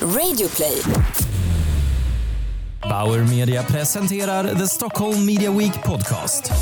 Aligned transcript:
Radioplay. 0.00 0.82
Bauer 2.82 3.24
Media 3.24 3.62
presenterar 3.62 4.54
The 4.58 4.66
Stockholm 4.66 5.24
Media 5.26 5.50
Week 5.50 5.82
Podcast. 5.84 6.52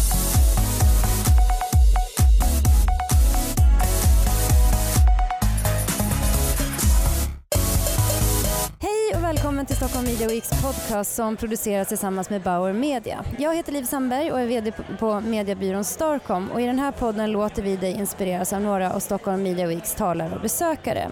Hej 8.81 9.17
och 9.17 9.25
välkommen 9.25 9.67
till 9.67 9.77
Stockholm 9.77 10.05
Media 10.07 10.29
Weeks 10.29 10.51
podcast 10.63 11.15
som 11.15 11.37
produceras 11.37 11.89
tillsammans 11.89 12.31
med 12.31 12.43
Bauer 12.43 12.73
Media. 12.73 13.25
Jag 13.39 13.55
heter 13.57 13.73
Liv 13.73 13.83
Sandberg 13.85 14.33
och 14.33 14.41
är 14.41 14.47
VD 14.47 14.73
på- 14.73 14.83
på 14.99 15.21
mediebyrån 15.21 15.85
Starcom 15.85 16.51
och 16.51 16.61
i 16.61 16.67
den 16.67 16.79
här 16.79 16.93
podden 16.93 17.33
låter 17.33 17.63
vi 17.63 17.77
dig 17.77 17.93
inspireras 17.93 18.53
av 18.53 18.61
några 18.61 18.93
av 18.93 19.01
Stockholm 19.01 19.43
Media 19.43 19.67
Weeks 19.67 19.95
talare 19.95 20.35
och 20.35 20.41
besökare. 20.41 21.11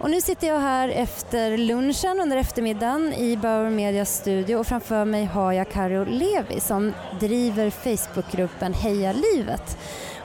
Och 0.00 0.10
nu 0.10 0.20
sitter 0.20 0.48
jag 0.48 0.60
här 0.60 0.88
efter 0.88 1.56
lunchen 1.56 2.20
under 2.20 2.36
eftermiddagen 2.36 3.12
i 3.12 3.36
Bauer 3.36 3.70
Medias 3.70 4.16
studio 4.16 4.56
och 4.56 4.66
framför 4.66 5.04
mig 5.04 5.24
har 5.24 5.52
jag 5.52 5.70
Karo 5.70 6.04
Levi 6.04 6.60
som 6.60 6.92
driver 7.20 7.70
Facebookgruppen 7.70 8.74
Heja 8.74 9.12
livet. 9.12 9.78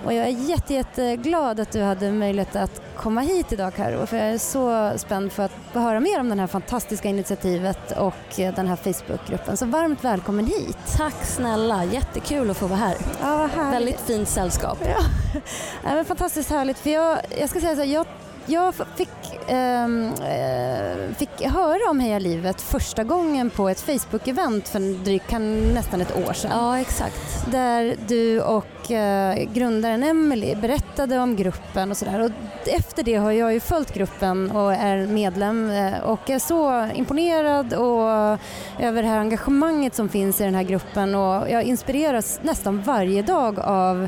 Och 0.06 0.14
jag 0.14 0.26
är 0.26 0.50
jätte, 0.50 0.74
jätteglad 0.74 1.60
att 1.60 1.72
du 1.72 1.82
hade 1.82 2.12
möjlighet 2.12 2.56
att 2.56 2.82
komma 2.96 3.22
hit 3.22 3.52
idag 3.52 3.74
Karo 3.76 4.06
för 4.06 4.18
jag 4.18 4.28
är 4.28 4.38
så 4.38 4.92
spänd 4.98 5.32
för 5.32 5.44
att 5.44 5.52
få 5.74 5.80
höra 5.80 6.00
mer 6.00 6.20
om 6.20 6.30
det 6.30 6.36
här 6.36 6.48
fantastiska 6.48 7.10
initiativet 7.10 7.92
och 7.92 8.36
den 8.36 8.68
här 8.68 8.76
Facebookgruppen. 8.76 9.58
Så 9.58 9.66
varmt 9.66 10.04
välkommen 10.04 10.46
hit. 10.46 10.78
Tack 10.98 11.26
snälla, 11.26 11.86
jättekul 11.86 12.50
att 12.50 12.58
få 12.58 12.68
vara 12.68 12.80
här. 12.80 12.98
Ja, 13.22 13.38
vad 13.38 13.50
härligt. 13.50 13.76
Väldigt 13.76 14.02
fint 14.02 14.30
sällskap. 14.30 14.78
Ja. 14.82 15.04
Ja, 15.84 15.96
men 15.96 16.06
fantastiskt 16.06 16.50
härligt 16.50 16.78
för 16.78 16.90
jag, 16.90 17.20
jag 17.40 17.50
ska 17.50 17.60
säga 17.60 17.76
så 17.76 17.82
här, 17.82 17.94
jag, 17.94 18.06
jag 18.46 18.74
fick, 18.96 19.10
ehm, 19.48 20.14
eh, 20.14 21.16
fick 21.18 21.42
höra 21.42 21.90
om 21.90 22.00
Heja 22.00 22.20
livet 22.20 22.62
första 22.62 23.04
gången 23.04 23.50
på 23.50 23.70
ett 23.70 23.88
Facebook-event 23.88 24.68
för 24.68 25.04
drygt, 25.04 25.28
kan, 25.28 25.74
nästan 25.74 26.02
ett 26.02 26.18
år 26.28 26.34
sedan. 26.34 26.52
Ja, 26.54 26.80
exakt. 26.80 27.52
Där 27.52 27.96
du 28.08 28.42
och 28.42 28.92
eh, 28.92 29.54
grundaren 29.54 30.04
Emily 30.04 30.56
berättade 30.56 31.20
om 31.20 31.36
gruppen 31.36 31.92
och 31.92 31.98
sådär. 31.98 32.32
Efter 32.66 33.04
det 33.04 33.16
har 33.16 33.32
jag 33.32 33.54
ju 33.54 33.60
följt 33.60 33.94
gruppen 33.94 34.52
och 34.52 34.74
är 34.74 35.08
medlem 35.08 35.70
eh, 35.70 36.00
och 36.00 36.30
är 36.30 36.40
så 36.40 36.90
imponerad 36.96 37.74
och 37.74 38.40
över 38.80 39.02
det 39.02 39.08
här 39.08 39.20
engagemanget 39.20 39.96
som 39.96 40.10
finns 40.10 40.42
i 40.42 40.44
den 40.44 40.56
här 40.56 40.64
gruppen 40.64 41.16
och 41.16 41.50
jag 41.50 41.64
inspireras 41.64 42.40
nästan 42.44 42.82
varje 42.82 43.22
dag 43.22 43.60
av 43.60 44.08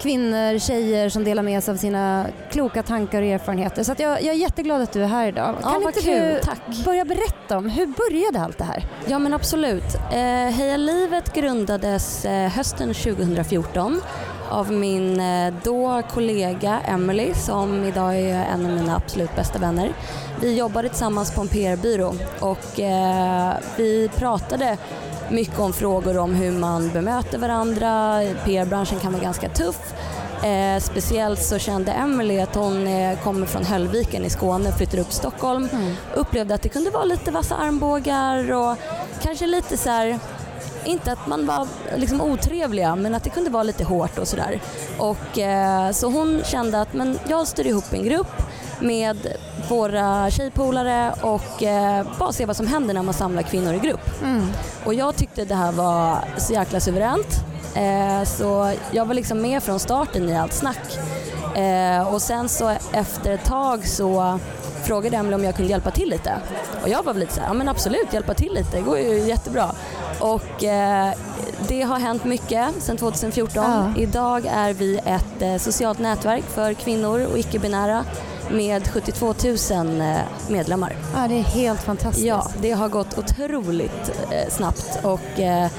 kvinnor, 0.00 0.58
tjejer 0.58 1.08
som 1.08 1.24
delar 1.24 1.42
med 1.42 1.64
sig 1.64 1.72
av 1.72 1.76
sina 1.76 2.26
kloka 2.50 2.82
tankar 2.82 3.22
och 3.22 3.28
erfarenheter. 3.28 3.82
Så 3.82 3.94
jag, 3.98 4.22
jag 4.22 4.34
är 4.34 4.38
jätteglad 4.38 4.82
att 4.82 4.92
du 4.92 5.02
är 5.02 5.06
här 5.06 5.28
idag. 5.28 5.54
Ja, 5.62 5.70
kan 5.70 5.82
vad 5.82 5.96
inte 5.96 6.00
kul. 6.00 6.34
du 6.34 6.40
Tack. 6.42 6.84
börja 6.84 7.04
berätta 7.04 7.58
om 7.58 7.68
hur 7.68 7.86
började 7.86 8.40
allt 8.40 8.58
det 8.58 8.64
här? 8.64 8.86
Ja 9.06 9.18
men 9.18 9.34
absolut. 9.34 9.94
Eh, 10.12 10.18
Heja 10.54 10.76
livet 10.76 11.32
grundades 11.34 12.24
eh, 12.24 12.50
hösten 12.50 12.94
2014 12.94 14.00
av 14.50 14.72
min 14.72 15.20
eh, 15.20 15.54
då 15.62 16.02
kollega 16.10 16.80
Emily 16.86 17.34
som 17.34 17.84
idag 17.84 18.16
är 18.16 18.44
en 18.44 18.66
av 18.66 18.72
mina 18.72 18.96
absolut 18.96 19.36
bästa 19.36 19.58
vänner. 19.58 19.92
Vi 20.40 20.56
jobbade 20.58 20.88
tillsammans 20.88 21.34
på 21.34 21.40
en 21.40 21.48
PR-byrå 21.48 22.14
och 22.40 22.80
eh, 22.80 23.52
vi 23.76 24.10
pratade 24.16 24.76
mycket 25.30 25.58
om 25.58 25.72
frågor 25.72 26.18
om 26.18 26.34
hur 26.34 26.52
man 26.52 26.90
bemöter 26.92 27.38
varandra. 27.38 28.22
PR-branschen 28.44 29.00
kan 29.00 29.12
vara 29.12 29.22
ganska 29.22 29.48
tuff. 29.48 29.94
Eh, 30.44 30.80
speciellt 30.80 31.42
så 31.42 31.58
kände 31.58 31.92
Emily 31.92 32.40
att 32.40 32.54
hon 32.54 32.86
eh, 32.86 33.18
kommer 33.18 33.46
från 33.46 33.64
Höllviken 33.64 34.24
i 34.24 34.30
Skåne, 34.30 34.72
flyttar 34.72 34.98
upp 34.98 35.06
till 35.06 35.16
Stockholm. 35.16 35.68
Upplevde 36.14 36.54
att 36.54 36.62
det 36.62 36.68
kunde 36.68 36.90
vara 36.90 37.04
lite 37.04 37.30
vassa 37.30 37.56
armbågar 37.56 38.52
och 38.52 38.76
kanske 39.22 39.46
lite 39.46 39.76
så 39.76 39.90
här 39.90 40.18
inte 40.84 41.12
att 41.12 41.26
man 41.26 41.46
var 41.46 41.68
liksom 41.96 42.20
otrevliga 42.20 42.96
men 42.96 43.14
att 43.14 43.24
det 43.24 43.30
kunde 43.30 43.50
vara 43.50 43.62
lite 43.62 43.84
hårt 43.84 44.18
och 44.18 44.28
sådär. 44.28 44.60
Och, 44.98 45.38
eh, 45.38 45.90
så 45.90 46.10
hon 46.10 46.42
kände 46.44 46.80
att 46.80 46.94
men 46.94 47.18
jag 47.28 47.48
styr 47.48 47.66
ihop 47.66 47.92
en 47.92 48.04
grupp 48.04 48.42
med 48.80 49.26
våra 49.68 50.30
tjejpolare 50.30 51.14
och 51.20 51.62
eh, 51.62 52.06
bara 52.18 52.32
se 52.32 52.46
vad 52.46 52.56
som 52.56 52.66
händer 52.66 52.94
när 52.94 53.02
man 53.02 53.14
samlar 53.14 53.42
kvinnor 53.42 53.74
i 53.74 53.78
grupp. 53.78 54.10
Och 54.84 54.94
jag 54.94 55.16
tyckte 55.16 55.44
det 55.44 55.54
här 55.54 55.72
var 55.72 56.18
så 56.38 56.52
jäkla 56.52 56.80
suveränt. 56.80 57.44
Eh, 57.74 58.24
så 58.24 58.72
jag 58.90 59.06
var 59.06 59.14
liksom 59.14 59.42
med 59.42 59.62
från 59.62 59.78
starten 59.80 60.28
i 60.28 60.36
allt 60.38 60.52
snack. 60.52 60.98
Eh, 61.56 62.14
och 62.14 62.22
sen 62.22 62.48
så 62.48 62.72
efter 62.92 63.30
ett 63.32 63.44
tag 63.44 63.86
så 63.86 64.38
frågade 64.84 65.16
Emelie 65.16 65.34
om 65.34 65.44
jag 65.44 65.56
kunde 65.56 65.70
hjälpa 65.70 65.90
till 65.90 66.08
lite. 66.10 66.32
Och 66.82 66.88
jag 66.88 67.02
var 67.02 67.12
väl 67.12 67.20
lite 67.20 67.34
så 67.34 67.40
här, 67.40 67.48
ja 67.48 67.54
men 67.54 67.68
absolut 67.68 68.12
hjälpa 68.12 68.34
till 68.34 68.52
lite, 68.54 68.76
det 68.76 68.82
går 68.82 68.98
ju 68.98 69.18
jättebra. 69.18 69.70
Och 70.20 70.64
eh, 70.64 71.12
det 71.68 71.82
har 71.82 71.98
hänt 71.98 72.24
mycket 72.24 72.82
sedan 72.82 72.96
2014. 72.96 73.64
Ja. 73.64 74.02
Idag 74.02 74.46
är 74.46 74.72
vi 74.72 74.98
ett 75.04 75.42
eh, 75.42 75.56
socialt 75.56 75.98
nätverk 75.98 76.44
för 76.44 76.74
kvinnor 76.74 77.26
och 77.32 77.38
icke-binära 77.38 78.04
med 78.50 78.88
72 78.88 79.34
000 79.70 80.00
eh, 80.00 80.16
medlemmar. 80.48 80.96
Ja, 81.14 81.28
det 81.28 81.38
är 81.38 81.42
helt 81.42 81.82
fantastiskt. 81.82 82.26
Ja, 82.26 82.50
det 82.60 82.70
har 82.70 82.88
gått 82.88 83.18
otroligt 83.18 84.10
eh, 84.30 84.50
snabbt 84.50 84.98
och 85.02 85.40
eh, 85.40 85.70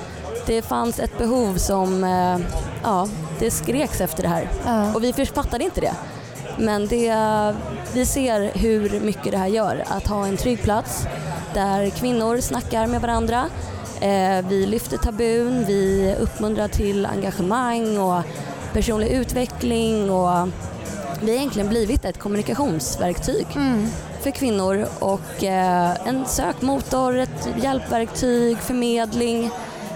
det 0.45 0.61
fanns 0.61 0.99
ett 0.99 1.17
behov 1.17 1.55
som, 1.57 2.03
ja, 2.83 3.07
det 3.39 3.51
skreks 3.51 4.01
efter 4.01 4.23
det 4.23 4.29
här. 4.29 4.49
Ja. 4.65 4.93
Och 4.95 5.03
vi 5.03 5.13
fattade 5.13 5.63
inte 5.63 5.81
det. 5.81 5.93
Men 6.57 6.87
det, 6.87 7.15
vi 7.93 8.05
ser 8.05 8.51
hur 8.57 8.99
mycket 8.99 9.31
det 9.31 9.37
här 9.37 9.47
gör, 9.47 9.83
att 9.87 10.07
ha 10.07 10.27
en 10.27 10.37
trygg 10.37 10.61
plats 10.61 11.07
där 11.53 11.89
kvinnor 11.89 12.39
snackar 12.39 12.87
med 12.87 13.01
varandra. 13.01 13.45
Vi 14.49 14.65
lyfter 14.65 14.97
tabun, 14.97 15.65
vi 15.67 16.15
uppmuntrar 16.19 16.67
till 16.67 17.05
engagemang 17.05 17.97
och 17.97 18.21
personlig 18.73 19.07
utveckling 19.07 20.11
och 20.11 20.47
vi 21.21 21.31
har 21.31 21.37
egentligen 21.37 21.69
blivit 21.69 22.05
ett 22.05 22.19
kommunikationsverktyg 22.19 23.47
Mm. 23.55 23.87
för 24.21 24.31
kvinnor 24.31 24.85
och 24.99 25.43
eh, 25.43 26.07
en 26.07 26.25
sökmotor, 26.25 27.17
ett 27.17 27.47
hjälpverktyg, 27.63 28.57
förmedling. 28.57 29.49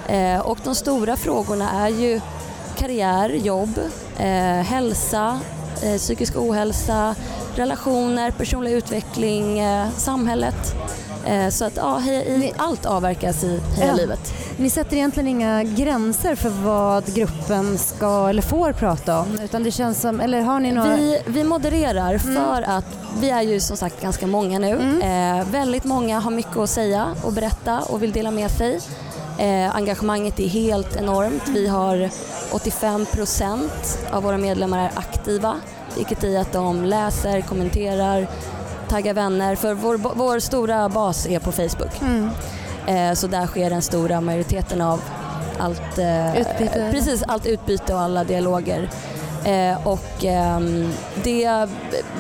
Eh, 0.08 0.40
och 0.40 0.58
de 0.64 0.76
stora 0.76 1.16
frågorna 1.16 1.70
är 1.86 1.90
ju 1.90 2.22
karriär, 2.78 3.30
jobb, 3.30 3.80
eh, 4.18 4.26
hälsa, 4.66 5.40
eh, 5.84 5.98
psykisk 5.98 6.36
ohälsa, 6.38 7.16
relationer, 7.56 8.32
personlig 8.32 8.72
utveckling, 8.72 9.60
eh, 9.60 9.88
samhället. 9.98 10.76
Eh, 11.26 11.50
så 11.50 11.66
att 11.66 11.78
ja, 11.78 11.98
hej, 11.98 12.16
i, 12.46 12.54
allt 12.58 12.86
avverkas 12.86 13.44
i 13.44 13.60
Heja 13.76 13.88
Ja. 13.88 13.96
livet. 13.96 14.34
Ni 14.58 14.70
sätter 14.70 14.98
egentligen 14.98 15.28
inga 15.28 15.64
gränser 15.64 16.36
för 16.36 16.50
vad 16.50 17.14
gruppen 17.14 17.78
ska 17.78 18.30
eller 18.30 18.42
får 18.42 18.74
prata 18.74 19.20
om? 19.20 19.40
Utan 19.44 19.64
det 19.64 19.72
känns 19.72 20.02
som, 20.02 20.20
eller 20.20 20.42
har 20.42 20.60
ni 20.60 20.72
några... 20.72 20.96
Vi, 20.96 21.20
vi 21.28 21.44
modererar 21.44 22.18
för 22.18 22.62
att 22.68 22.86
vi 23.22 23.30
är 23.30 23.42
ju 23.42 23.60
som 23.60 23.78
sagt 23.78 24.02
ganska 24.02 24.28
många 24.28 24.60
nu. 24.60 25.02
Eh, 25.04 25.46
väldigt 25.52 25.84
många 25.84 26.20
har 26.20 26.32
mycket 26.32 26.58
att 26.58 26.70
säga 26.70 27.08
och 27.24 27.34
berätta 27.34 27.80
och 27.80 28.04
vill 28.04 28.12
dela 28.12 28.32
med 28.32 28.52
sig. 28.52 28.80
Eh, 29.40 29.76
engagemanget 29.76 30.40
är 30.40 30.48
helt 30.48 30.96
enormt. 30.96 31.44
Vi 31.48 31.68
har 31.68 32.10
85 32.52 33.06
procent 33.06 34.00
av 34.12 34.24
våra 34.24 34.38
medlemmar 34.38 34.80
är 34.80 34.92
aktiva 34.96 35.56
vilket 35.96 36.24
i 36.24 36.38
att 36.38 36.52
de 36.52 36.84
läser, 36.86 37.42
kommenterar, 37.42 38.28
taggar 38.90 39.14
vänner. 39.14 39.56
För 39.56 39.74
vår, 39.74 39.98
vår 39.98 40.40
stora 40.40 40.90
bas 40.90 41.28
är 41.28 41.40
på 41.40 41.52
Facebook. 41.52 42.02
Mm. 42.02 42.30
Eh, 42.88 43.14
så 43.14 43.28
där 43.28 43.48
sker 43.48 43.70
den 43.70 43.82
stora 43.82 44.22
majoriteten 44.22 44.82
av 44.82 45.02
allt, 45.60 45.98
eh, 45.98 46.42
Utbyte. 46.42 46.90
Precis, 46.92 47.24
allt 47.28 47.46
utbyte 47.46 47.94
och 47.94 48.00
alla 48.00 48.24
dialoger. 48.24 48.90
Eh, 49.46 49.88
och 49.88 50.26
ehm, 50.26 50.94
det, 51.24 51.68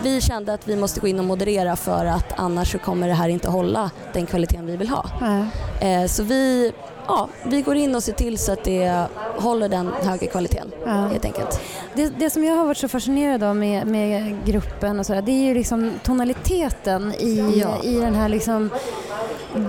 vi 0.03 0.21
kände 0.21 0.53
att 0.53 0.67
vi 0.67 0.75
måste 0.75 0.99
gå 0.99 1.07
in 1.07 1.19
och 1.19 1.25
moderera 1.25 1.75
för 1.75 2.05
att 2.05 2.25
annars 2.35 2.75
kommer 2.83 3.07
det 3.07 3.13
här 3.13 3.29
inte 3.29 3.49
hålla 3.49 3.91
den 4.13 4.25
kvaliteten 4.25 4.65
vi 4.65 4.77
vill 4.77 4.89
ha. 4.89 5.05
Ja. 5.21 5.45
Eh, 5.87 6.05
så 6.07 6.23
vi, 6.23 6.71
ja, 7.09 7.27
vi 7.43 7.61
går 7.61 7.75
in 7.75 7.95
och 7.95 8.03
ser 8.03 8.13
till 8.13 8.37
så 8.37 8.51
att 8.51 8.63
det 8.63 9.05
håller 9.37 9.69
den 9.69 9.91
höga 10.01 10.27
kvaliteten 10.27 10.71
Ja. 10.85 10.91
helt 10.91 11.25
enkelt. 11.25 11.61
Det, 11.93 12.09
det 12.19 12.29
som 12.29 12.43
jag 12.43 12.55
har 12.55 12.65
varit 12.65 12.77
så 12.77 12.87
fascinerad 12.87 13.43
av 13.43 13.55
med, 13.55 13.87
med 13.87 14.35
gruppen 14.45 14.99
och 14.99 15.05
sådär, 15.05 15.21
det 15.21 15.31
är 15.31 15.43
ju 15.47 15.53
liksom 15.53 15.91
tonaliteten 16.03 17.13
i, 17.19 17.53
Ja. 17.61 17.83
i 17.83 17.95
den 17.99 18.15
här 18.15 18.29
liksom 18.29 18.69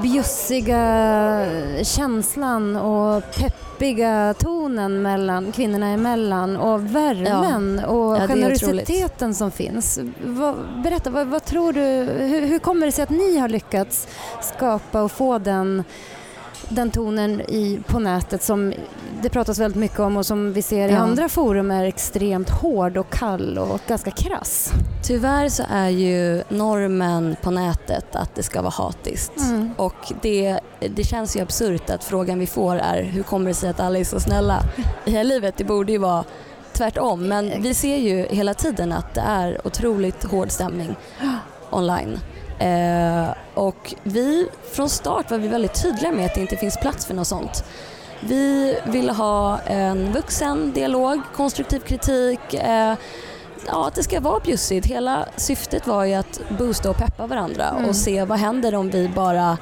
bjussiga 0.03 1.47
känslan 1.83 2.77
och 2.77 3.23
peppiga 3.39 4.35
tonen 4.39 5.03
mellan 5.03 5.53
kvinnorna 5.53 5.87
emellan 5.89 6.57
och 6.57 6.95
värmen 6.95 7.79
och 7.85 8.17
Ja, 8.17 8.19
det 8.19 8.23
är 8.23 8.29
generositeten 8.29 9.35
som 9.35 9.51
finns. 9.51 9.99
Vad, 10.25 10.55
berätta, 10.85 11.11
vad, 11.11 11.27
vad 11.27 11.45
tror 11.45 11.73
du, 11.73 11.81
hur, 12.27 12.47
hur 12.47 12.59
kommer 12.59 12.87
det 12.87 12.93
sig 12.93 13.03
att 13.03 13.11
ni 13.11 13.39
har 13.39 13.49
lyckats 13.49 14.09
skapa 14.43 15.03
och 15.03 15.13
få 15.13 15.39
den 15.39 15.85
den 16.69 16.91
tonen 16.91 17.41
i, 17.41 17.81
på 17.87 17.99
nätet 17.99 18.43
som 18.43 18.73
det 19.23 19.29
pratas 19.29 19.59
väldigt 19.59 19.81
mycket 19.81 19.99
om 20.01 20.17
och 20.17 20.27
som 20.27 20.53
vi 20.53 20.63
ser 20.63 20.89
i 20.89 20.93
Ja. 20.93 20.99
andra 20.99 21.29
forum 21.29 21.71
är 21.71 21.85
extremt 21.85 22.51
hård 22.51 22.97
och 22.97 23.11
kall 23.11 23.59
och 23.59 23.81
ganska 23.89 24.11
krass. 24.11 24.73
Tyvärr 25.07 25.49
så 25.49 25.63
är 25.71 25.89
ju 25.89 26.43
normen 26.49 27.37
på 27.43 27.51
nätet 27.51 28.17
att 28.17 28.35
det 28.35 28.43
ska 28.43 28.63
vara 28.63 28.73
hatiskt. 28.73 29.39
Mm. 29.39 29.71
Och 29.77 30.13
det, 30.23 30.61
det 30.95 31.05
känns 31.05 31.37
ju 31.37 31.41
absurt 31.41 31.91
att 31.91 32.05
frågan 32.05 32.39
vi 32.39 32.47
får 32.47 32.77
är 32.77 33.03
hur 33.03 33.23
kommer 33.23 33.49
det 33.49 33.55
sig 33.55 33.71
att 33.71 33.81
alla 33.81 33.99
är 33.99 34.05
så 34.05 34.21
snälla 34.21 34.63
i 35.05 35.11
här 35.11 35.25
livet? 35.25 35.55
Det 35.57 35.65
borde 35.65 35.93
ju 35.93 35.99
vara 35.99 36.25
tvärtom. 36.73 37.29
Men 37.29 37.63
vi 37.63 37.75
ser 37.75 37.97
ju 37.97 38.27
hela 38.31 38.55
tiden 38.55 38.93
att 38.93 39.15
det 39.15 39.21
är 39.21 39.67
otroligt 39.67 40.25
hård 40.25 40.51
stämning 40.51 40.97
online. 41.71 42.19
Eh, 42.61 43.29
och 43.55 43.95
vi, 44.03 44.49
från 44.73 44.89
start 44.89 45.31
var 45.31 45.39
vi 45.39 45.49
väldigt 45.49 45.83
tydliga 45.83 46.13
med 46.13 46.27
att 46.27 46.35
det 46.35 46.41
inte 46.41 46.57
finns 46.57 46.77
plats 46.77 47.07
för 47.07 47.15
något 47.15 47.27
sånt. 47.27 47.65
Vi 48.21 48.77
ville 48.85 49.13
ha 49.13 49.59
en 49.59 50.13
vuxen 50.13 50.73
dialog, 50.73 51.21
konstruktiv 51.37 51.81
kritik, 51.81 52.55
eh, 52.55 52.95
ja, 53.67 53.87
att 53.87 53.95
det 53.95 54.03
ska 54.03 54.21
vara 54.21 54.41
bjussigt. 54.41 54.87
Hela 54.87 55.27
syftet 55.37 55.87
var 55.87 56.05
ju 56.05 56.15
att 56.15 56.41
boosta 56.59 56.91
och 56.91 56.97
peppa 56.97 57.27
varandra 57.27 57.69
Mm. 57.69 57.85
och 57.89 57.97
se 57.97 58.25
vad 58.25 58.39
händer 58.39 58.75
om 58.75 58.91
vi 58.91 59.09
bara 59.09 59.59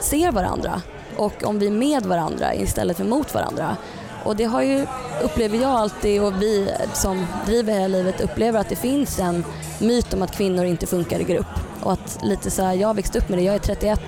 ser 0.00 0.32
varandra 0.32 0.82
och 1.16 1.44
om 1.44 1.58
vi 1.58 1.66
är 1.66 1.70
med 1.70 2.06
varandra 2.06 2.54
istället 2.54 2.96
för 2.96 3.04
mot 3.04 3.34
varandra. 3.34 3.76
Och 4.24 4.36
det 4.36 4.44
har 4.44 4.62
ju, 4.62 4.86
upplever 5.24 5.58
jag 5.58 5.70
alltid 5.70 6.22
och 6.22 6.42
vi 6.42 6.70
som 6.92 7.26
driver 7.46 7.72
hela 7.72 7.88
livet 7.88 8.20
upplever 8.20 8.60
att 8.60 8.68
det 8.68 8.76
finns 8.76 9.18
en 9.18 9.44
myt 9.78 10.14
om 10.14 10.22
att 10.22 10.32
kvinnor 10.36 10.64
inte 10.64 10.86
funkar 10.86 11.20
i 11.20 11.24
grupp. 11.24 11.46
Och 11.82 11.92
att 11.92 12.18
lite 12.22 12.50
så 12.50 12.62
här, 12.62 12.74
jag 12.74 12.88
har 12.88 12.94
växt 12.94 13.16
upp 13.16 13.28
med 13.28 13.38
det, 13.38 13.42
jag 13.42 13.54
är 13.54 13.58
31 13.58 14.00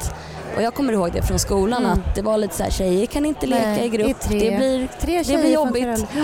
och 0.56 0.62
jag 0.62 0.74
kommer 0.74 0.92
ihåg 0.92 1.12
det 1.12 1.22
från 1.22 1.38
skolan 1.38 1.84
Mm. 1.84 1.92
att 1.98 2.14
det 2.14 2.22
var 2.22 2.38
lite 2.38 2.56
så 2.56 2.62
här, 2.62 2.70
tjejer 2.70 3.06
kan 3.06 3.26
inte 3.26 3.46
leka 3.46 3.66
Nej, 3.68 3.86
i 3.86 3.88
grupp, 3.88 4.16
det 4.28 4.38
det 4.50 4.56
blir 4.56 4.88
Tre 5.00 5.22
det 5.22 5.36
blir 5.38 5.52
jobbigt. 5.52 6.06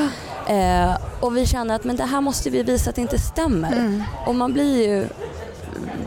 Eh, 0.49 0.97
och 1.21 1.37
vi 1.37 1.47
känner 1.47 1.75
att 1.75 1.85
men 1.85 1.97
det 1.97 2.05
här 2.05 2.21
måste 2.21 2.51
vi 2.51 2.63
visa 2.63 2.91
att 2.91 2.97
det 2.97 3.03
inte 3.03 3.19
stämmer. 3.19 3.73
Mm. 3.73 4.03
Och 4.27 4.35
man 4.35 4.53
blir 4.53 4.87
ju, 4.89 5.07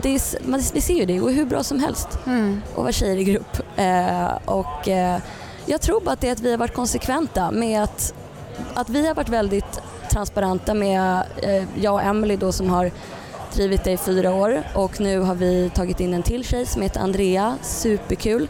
är, 0.02 0.48
man, 0.48 0.60
vi 0.74 0.80
ser 0.80 0.94
ju 0.94 1.04
det, 1.04 1.12
det 1.12 1.18
går 1.18 1.30
hur 1.30 1.44
bra 1.44 1.62
som 1.62 1.80
helst 1.80 2.08
Mm. 2.26 2.62
att 2.72 2.78
vara 2.82 2.92
tjejer 2.92 3.16
i 3.16 3.24
grupp. 3.24 3.56
Eh, 3.76 4.26
och 4.44 4.88
eh, 4.88 5.18
jag 5.66 5.80
tror 5.80 6.00
bara 6.00 6.12
att 6.12 6.20
det 6.20 6.28
är 6.28 6.32
att 6.32 6.40
vi 6.40 6.50
har 6.50 6.58
varit 6.58 6.74
konsekventa 6.74 7.50
med 7.50 7.82
att, 7.82 8.14
att 8.74 8.88
vi 8.88 9.06
har 9.06 9.14
varit 9.14 9.28
väldigt 9.28 9.80
transparenta 10.10 10.74
med, 10.74 11.22
eh, 11.42 11.64
jag 11.82 11.94
och 11.94 12.02
Emily 12.02 12.36
då 12.36 12.52
som 12.52 12.70
har 12.70 12.90
drivit 13.54 13.84
det 13.84 13.90
i 13.92 13.96
fyra 13.96 14.34
år 14.34 14.62
och 14.74 15.00
nu 15.00 15.18
har 15.20 15.34
vi 15.34 15.70
tagit 15.74 16.00
in 16.00 16.14
en 16.14 16.22
till 16.22 16.44
tjej 16.44 16.66
som 16.66 16.82
heter 16.82 17.00
Andrea, 17.00 17.56
superkul. 17.62 18.48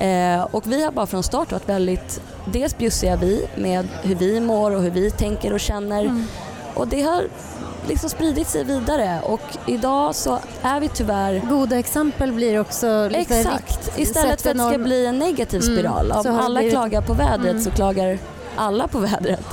Eh, 0.00 0.42
och 0.50 0.66
vi 0.72 0.84
har 0.84 0.92
bara 0.92 1.06
från 1.06 1.22
start 1.22 1.52
varit 1.52 1.68
väldigt, 1.68 2.20
dels 2.44 2.78
bjussiga 2.78 3.16
vi 3.16 3.46
med 3.56 3.88
hur 4.02 4.14
vi 4.14 4.40
mår 4.40 4.70
och 4.70 4.82
hur 4.82 4.90
vi 4.90 5.10
tänker 5.10 5.52
och 5.52 5.60
känner. 5.60 6.00
Mm. 6.04 6.24
Och 6.74 6.88
det 6.88 7.02
har 7.02 7.24
liksom 7.88 8.10
spridit 8.10 8.48
sig 8.48 8.64
vidare 8.64 9.20
och 9.24 9.40
idag 9.66 10.14
så 10.14 10.38
är 10.62 10.80
vi 10.80 10.88
tyvärr 10.88 11.42
Goda 11.48 11.78
exempel 11.78 12.32
blir 12.32 12.60
också 12.60 13.08
lite 13.08 13.36
Exakt, 13.38 13.98
istället 13.98 14.42
för 14.42 14.50
att 14.50 14.56
det 14.56 14.68
ska 14.70 14.78
bli 14.78 15.06
en 15.06 15.18
negativ 15.18 15.62
Mm, 15.62 15.76
spiral. 15.76 16.12
så 16.22 16.30
Om 16.30 16.38
alla 16.38 16.60
blivit- 16.60 16.72
klagar 16.74 17.00
på 17.02 17.12
vädret 17.14 17.50
Mm. 17.50 17.62
så 17.62 17.70
klagar 17.70 18.18
alla 18.56 18.88
på 18.88 18.98
vädret. 18.98 19.44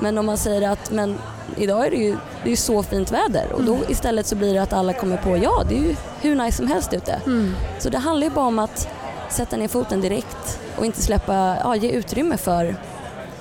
Men 0.00 0.18
om 0.18 0.26
man 0.26 0.36
säger 0.38 0.68
att 0.70 0.90
men 0.90 1.18
idag 1.56 1.86
är 1.86 1.90
det 1.90 1.96
ju, 1.96 2.16
det 2.44 2.52
är 2.52 2.56
så 2.56 2.82
fint 2.82 3.12
väder 3.12 3.52
och 3.52 3.64
då 3.64 3.74
Mm. 3.74 3.90
istället 3.90 4.26
så 4.26 4.36
blir 4.36 4.54
det 4.54 4.62
att 4.62 4.72
alla 4.72 4.92
kommer 4.92 5.16
på 5.16 5.36
ja 5.36 5.62
det 5.68 5.74
är 5.74 5.80
ju 5.82 5.96
hur 6.20 6.34
nice 6.34 6.56
som 6.56 6.66
helst 6.66 6.92
ute. 6.92 7.20
Mm. 7.26 7.54
Så 7.78 7.88
det 7.90 7.98
handlar 7.98 8.26
ju 8.26 8.30
bara 8.32 8.46
om 8.46 8.58
att 8.58 8.88
sätta 9.30 9.56
ner 9.56 9.68
foten 9.68 10.00
direkt 10.00 10.58
och 10.76 10.86
inte 10.86 11.02
släppa, 11.02 11.56
ja, 11.64 11.76
ge 11.76 11.90
utrymme 11.90 12.36
för 12.36 12.76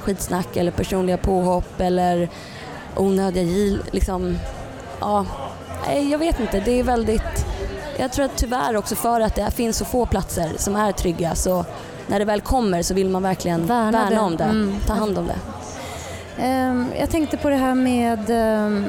skitsnack 0.01 0.55
eller 0.57 0.71
personliga 0.71 1.17
påhopp 1.17 1.79
eller 1.81 2.29
onödiga 2.95 3.43
gil, 3.43 3.81
liksom, 3.91 4.37
ja, 4.99 5.25
jag 6.09 6.17
vet 6.19 6.39
inte, 6.39 6.59
det 6.59 6.79
är 6.79 6.83
väldigt, 6.83 7.45
jag 7.97 8.11
tror 8.11 8.25
att 8.25 8.35
tyvärr 8.35 8.75
också 8.77 8.95
för 8.95 9.21
att 9.21 9.35
det 9.35 9.51
finns 9.51 9.77
så 9.77 9.85
få 9.85 10.05
platser 10.05 10.49
som 10.57 10.75
är 10.75 10.91
trygga 10.91 11.35
så 11.35 11.65
när 12.07 12.19
det 12.19 12.25
väl 12.25 12.41
kommer 12.41 12.81
så 12.83 12.93
vill 12.93 13.09
man 13.09 13.23
verkligen 13.23 13.65
Värna 13.65 13.91
värna, 14.03 14.21
om 14.21 14.37
det, 14.37 14.43
Mm. 14.43 14.75
ta 14.87 14.93
hand 14.93 15.17
om 15.17 15.27
det. 15.27 15.35
Ehm, 16.39 16.85
jag 16.99 17.09
tänkte 17.09 17.37
på 17.37 17.49
det 17.49 17.55
här 17.55 17.75
med, 17.75 18.29
ehm, 18.29 18.85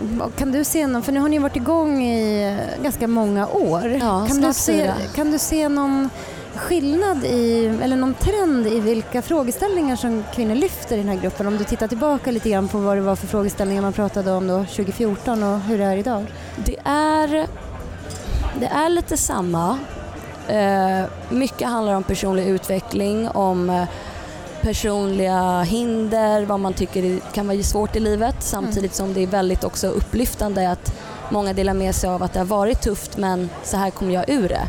vad 0.00 0.36
kan 0.36 0.52
du 0.52 0.64
se 0.64 0.86
någon, 0.86 1.02
för 1.02 1.12
nu 1.12 1.20
har 1.20 1.28
ni 1.28 1.38
varit 1.38 1.56
igång 1.56 2.02
i 2.02 2.48
eh, 2.48 2.82
ganska 2.82 3.08
många 3.08 3.46
år. 3.48 3.98
Ja, 4.00 4.26
kan, 4.28 4.40
du 4.40 4.52
se, 4.52 4.92
kan 5.14 5.30
du 5.30 5.38
se 5.38 5.68
någon 5.68 6.10
skillnad 6.54 7.24
i, 7.24 7.78
eller 7.82 7.96
någon 7.96 8.14
trend 8.14 8.66
i 8.66 8.80
vilka 8.80 9.22
frågeställningar 9.22 9.96
som 9.96 10.24
kvinnor 10.34 10.54
lyfter 10.54 10.96
i 10.96 10.98
den 10.98 11.08
här 11.08 11.16
gruppen? 11.16 11.46
Om 11.46 11.56
du 11.56 11.64
tittar 11.64 11.88
tillbaka 11.88 12.30
lite 12.30 12.50
grann 12.50 12.68
på 12.68 12.78
vad 12.78 12.96
det 12.96 13.00
var 13.00 13.16
för 13.16 13.26
frågeställningar 13.26 13.82
man 13.82 13.92
pratade 13.92 14.32
om 14.32 14.46
då 14.46 14.58
2014 14.58 15.42
och 15.42 15.60
hur 15.60 15.78
det 15.78 15.84
är 15.84 15.96
idag. 15.96 16.32
Det 16.56 16.76
är, 16.84 17.46
det 18.60 18.66
är 18.66 18.88
lite 18.88 19.16
samma. 19.16 19.78
Eh, 20.48 21.04
mycket 21.30 21.68
handlar 21.68 21.94
om 21.94 22.02
personlig 22.02 22.46
utveckling, 22.46 23.28
om 23.28 23.70
eh, 23.70 23.84
personliga 24.62 25.62
hinder, 25.62 26.44
vad 26.44 26.60
man 26.60 26.72
tycker 26.74 27.20
kan 27.34 27.46
vara 27.46 27.62
svårt 27.62 27.96
i 27.96 28.00
livet 28.00 28.34
samtidigt 28.38 28.94
som 28.94 29.14
det 29.14 29.20
är 29.22 29.26
väldigt 29.26 29.64
också 29.64 29.86
upplyftande 29.86 30.70
att 30.70 30.94
många 31.30 31.52
delar 31.52 31.74
med 31.74 31.94
sig 31.94 32.10
av 32.10 32.22
att 32.22 32.32
det 32.32 32.38
har 32.40 32.46
varit 32.46 32.80
tufft 32.80 33.16
men 33.16 33.50
så 33.64 33.76
här 33.76 33.90
kommer 33.90 34.14
jag 34.14 34.28
ur 34.30 34.48
det. 34.48 34.66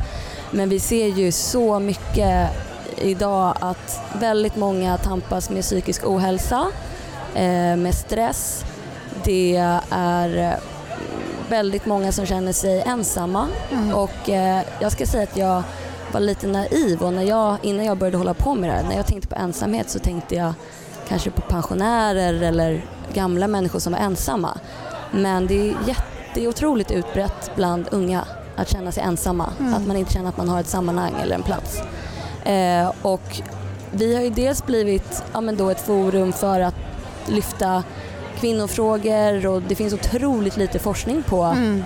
Men 0.51 0.69
vi 0.69 0.79
ser 0.79 1.07
ju 1.07 1.31
så 1.31 1.79
mycket 1.79 2.49
idag 2.97 3.57
att 3.59 3.99
väldigt 4.19 4.55
många 4.55 4.97
tampas 4.97 5.49
med 5.49 5.61
psykisk 5.63 6.07
ohälsa, 6.07 6.67
eh, 7.35 7.75
med 7.75 7.95
stress. 7.95 8.65
Det 9.23 9.55
är 9.89 10.37
eh, 10.37 10.57
väldigt 11.49 11.85
många 11.85 12.11
som 12.11 12.25
känner 12.25 12.53
sig 12.53 12.81
ensamma 12.81 13.47
Mm. 13.71 13.93
och 13.95 14.29
eh, 14.29 14.61
jag 14.79 14.91
ska 14.91 15.05
säga 15.05 15.23
att 15.23 15.37
jag 15.37 15.63
var 16.13 16.19
lite 16.21 16.47
naiv 16.47 17.01
och 17.03 17.13
när 17.13 17.23
jag, 17.23 17.57
innan 17.61 17.85
jag 17.85 17.97
började 17.97 18.17
hålla 18.17 18.33
på 18.33 18.55
med 18.55 18.69
det 18.69 18.73
här, 18.73 18.83
när 18.83 18.95
jag 18.95 19.05
tänkte 19.05 19.27
på 19.27 19.35
ensamhet 19.35 19.89
så 19.89 19.99
tänkte 19.99 20.35
jag 20.35 20.53
kanske 21.07 21.31
på 21.31 21.41
pensionärer 21.41 22.41
eller 22.41 22.85
gamla 23.13 23.47
människor 23.47 23.79
som 23.79 23.93
var 23.93 23.99
ensamma. 23.99 24.57
Men 25.11 25.47
det 25.47 25.53
är, 25.69 25.75
jätte, 25.87 26.03
det 26.33 26.43
är 26.43 26.47
otroligt 26.47 26.91
utbrett 26.91 27.51
bland 27.55 27.85
unga 27.91 28.25
att 28.55 28.69
känna 28.69 28.91
sig 28.91 29.03
ensamma, 29.03 29.49
Mm. 29.59 29.73
att 29.73 29.87
man 29.87 29.97
inte 29.97 30.13
känner 30.13 30.29
att 30.29 30.37
man 30.37 30.49
har 30.49 30.59
ett 30.59 30.67
sammanhang 30.67 31.13
eller 31.21 31.35
en 31.35 31.43
plats. 31.43 31.81
Eh, 32.43 32.91
och 33.01 33.41
vi 33.91 34.15
har 34.15 34.21
ju 34.21 34.29
dels 34.29 34.65
blivit 34.65 35.23
ja, 35.33 35.41
men 35.41 35.57
då 35.57 35.69
ett 35.69 35.81
forum 35.81 36.33
för 36.33 36.59
att 36.59 36.75
lyfta 37.27 37.83
kvinnofrågor 38.39 39.45
och 39.47 39.61
det 39.61 39.75
finns 39.75 39.93
otroligt 39.93 40.57
lite 40.57 40.79
forskning 40.79 41.23
på 41.23 41.43
Mm. 41.43 41.83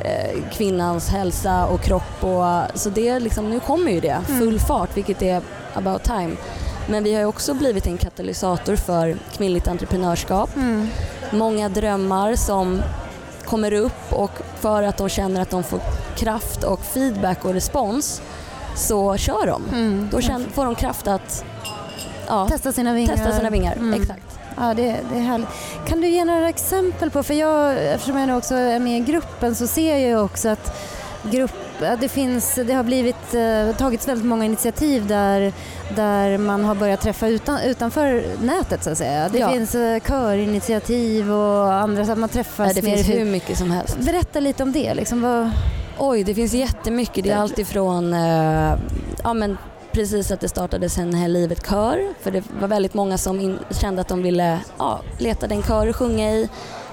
Eh, 0.00 0.40
kvinnans 0.52 1.08
hälsa 1.08 1.66
och 1.66 1.80
kropp. 1.80 2.24
Och, 2.24 2.44
så 2.78 2.90
det 2.90 3.18
liksom, 3.20 3.50
nu 3.50 3.60
kommer 3.60 3.90
ju 3.92 4.00
det, 4.00 4.20
full 4.26 4.48
Mm. 4.48 4.58
fart, 4.58 4.96
vilket 4.96 5.22
är 5.22 5.42
about 5.74 6.02
time. 6.04 6.30
Men 6.88 7.04
vi 7.04 7.14
har 7.14 7.24
också 7.24 7.54
blivit 7.54 7.86
en 7.86 7.98
katalysator 7.98 8.76
för 8.76 9.16
kvinnligt 9.36 9.68
entreprenörskap. 9.68 10.56
Mm. 10.56 10.88
Många 11.32 11.68
drömmar 11.68 12.36
som 12.36 12.82
kommer 13.44 13.72
upp 13.72 14.12
och 14.12 14.30
för 14.60 14.82
att 14.82 14.96
de 14.96 15.08
känner 15.08 15.40
att 15.40 15.50
de 15.50 15.62
får 15.62 15.80
kraft 16.16 16.64
och 16.64 16.80
feedback 16.80 17.44
och 17.44 17.52
respons 17.54 18.22
så 18.76 19.16
kör 19.16 19.46
de. 19.46 19.62
Mm. 19.72 20.08
Då 20.12 20.20
får 20.52 20.64
de 20.64 20.74
kraft 20.74 21.06
att 21.06 21.44
ja, 22.26 22.48
Testa 22.48 22.72
sina 22.72 22.94
vingar. 22.94 23.16
testa 23.16 23.32
sina 23.32 23.50
vingar. 23.50 23.72
Mm. 23.72 24.02
Exakt. 24.02 24.33
Ja, 24.56 24.74
det, 24.74 24.96
det 25.12 25.16
är 25.18 25.20
härligt. 25.22 25.48
Kan 25.86 26.00
du 26.00 26.08
ge 26.08 26.24
några 26.24 26.48
exempel 26.48 27.10
på, 27.10 27.22
för 27.22 27.34
jag, 27.34 27.92
eftersom 27.94 28.16
jag 28.18 28.26
nu 28.28 28.36
också 28.36 28.54
är 28.54 28.78
med 28.78 28.96
i 28.98 29.00
gruppen 29.12 29.54
så 29.54 29.66
ser 29.66 29.90
jag 29.92 30.00
ju 30.00 30.18
också 30.20 30.48
att 30.48 30.80
grupp, 31.30 31.50
att 31.82 32.00
det, 32.00 32.08
finns, 32.08 32.54
det 32.54 32.72
har 32.72 32.82
blivit, 32.82 33.34
eh, 33.34 33.76
tagits 33.76 34.08
väldigt 34.08 34.26
många 34.26 34.44
initiativ 34.44 35.06
där, 35.06 35.52
där 35.96 36.38
man 36.38 36.64
har 36.64 36.74
börjat 36.74 37.00
träffa 37.00 37.28
utan, 37.28 37.60
utanför 37.60 38.24
nätet 38.42 38.84
så 38.84 38.90
att 38.90 38.98
säga. 38.98 39.28
Det 39.28 39.38
Ja. 39.38 39.50
finns 39.52 39.74
eh, 39.74 40.00
körinitiativ 40.00 41.32
och 41.32 41.72
andra 41.72 42.04
så 42.04 42.12
att 42.12 42.18
man 42.18 42.28
träffas 42.28 42.66
Ja, 42.68 42.72
det 42.74 42.82
finns 42.82 43.08
hur 43.08 43.24
mycket 43.24 43.58
som 43.58 43.70
helst. 43.70 43.98
Berätta 43.98 44.40
lite 44.40 44.62
om 44.62 44.72
det. 44.72 44.94
Liksom, 44.94 45.22
vad, 45.22 45.50
Oj, 45.98 46.24
det 46.24 46.34
finns 46.34 46.52
jättemycket. 46.54 47.24
Det 47.24 47.30
är 47.30 47.36
allt 47.36 47.58
ifrån 47.58 48.12
eh, 48.14 48.74
ja, 49.24 49.34
men 49.34 49.58
precis 49.94 50.30
att 50.30 50.40
det 50.40 50.48
startades 50.48 50.98
en 50.98 51.14
Här 51.14 51.28
livet 51.28 51.68
kör 51.68 52.14
för 52.20 52.30
det 52.30 52.42
var 52.60 52.68
väldigt 52.68 52.94
många 52.94 53.18
som 53.18 53.40
in, 53.40 53.58
kände 53.70 54.00
att 54.00 54.08
de 54.08 54.22
ville 54.22 54.58
ja, 54.78 55.00
leta 55.18 55.46
en 55.46 55.62
kör 55.62 55.86
att 55.86 55.96
sjunga 55.96 56.30
i. 56.30 56.48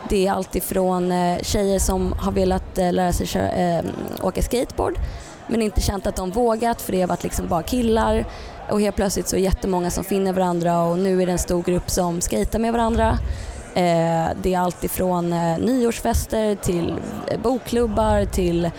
Det 0.09 0.27
är 0.27 0.31
allt 0.31 0.55
ifrån 0.55 1.11
eh, 1.11 1.39
tjejer 1.41 1.79
som 1.79 2.13
har 2.13 2.31
velat 2.31 2.77
eh, 2.77 2.93
lära 2.93 3.13
sig 3.13 3.27
köra, 3.27 3.51
eh, 3.51 3.85
åka 4.21 4.41
skateboard 4.41 4.99
men 5.47 5.61
inte 5.61 5.81
känt 5.81 6.07
att 6.07 6.15
de 6.15 6.31
vågat 6.31 6.81
för 6.81 6.91
det 6.91 7.01
har 7.01 7.07
varit 7.07 7.23
liksom 7.23 7.47
bara 7.47 7.63
killar 7.63 8.25
och 8.69 8.81
helt 8.81 8.95
plötsligt 8.95 9.27
så 9.27 9.35
är 9.35 9.39
det 9.39 9.43
jättemånga 9.43 9.91
som 9.91 10.03
finner 10.03 10.33
varandra 10.33 10.83
och 10.83 10.99
nu 10.99 11.21
är 11.21 11.25
det 11.25 11.31
en 11.31 11.39
stor 11.39 11.63
grupp 11.63 11.89
som 11.89 12.21
skejtar 12.21 12.59
med 12.59 12.73
varandra. 12.73 13.17
Eh, 13.73 14.29
det 14.41 14.53
är 14.53 14.59
allt 14.59 14.83
ifrån 14.83 15.33
eh, 15.33 15.57
nyårsfester 15.57 16.55
till 16.55 16.95
eh, 17.27 17.39
bokklubbar 17.39 18.25
till 18.25 18.71